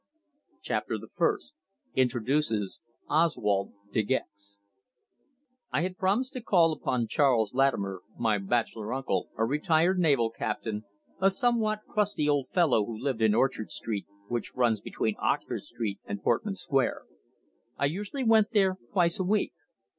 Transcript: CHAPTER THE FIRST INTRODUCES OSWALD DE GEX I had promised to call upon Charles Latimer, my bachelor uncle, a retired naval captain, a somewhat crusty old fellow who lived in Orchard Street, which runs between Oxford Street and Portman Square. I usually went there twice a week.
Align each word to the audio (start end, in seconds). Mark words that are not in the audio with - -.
CHAPTER 0.63 0.97
THE 0.97 1.09
FIRST 1.09 1.55
INTRODUCES 1.93 2.81
OSWALD 3.07 3.71
DE 3.91 4.01
GEX 4.01 4.55
I 5.71 5.81
had 5.81 5.99
promised 5.99 6.33
to 6.33 6.41
call 6.41 6.73
upon 6.73 7.05
Charles 7.07 7.53
Latimer, 7.53 8.01
my 8.17 8.39
bachelor 8.39 8.95
uncle, 8.95 9.29
a 9.37 9.45
retired 9.45 9.99
naval 9.99 10.31
captain, 10.31 10.85
a 11.19 11.29
somewhat 11.29 11.81
crusty 11.87 12.27
old 12.27 12.49
fellow 12.49 12.83
who 12.83 12.97
lived 12.97 13.21
in 13.21 13.35
Orchard 13.35 13.69
Street, 13.69 14.07
which 14.27 14.55
runs 14.55 14.81
between 14.81 15.13
Oxford 15.19 15.61
Street 15.61 15.99
and 16.05 16.23
Portman 16.23 16.55
Square. 16.55 17.03
I 17.77 17.85
usually 17.85 18.23
went 18.23 18.53
there 18.53 18.79
twice 18.91 19.19
a 19.19 19.23
week. 19.23 19.53